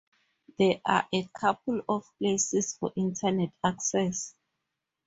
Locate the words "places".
2.17-2.75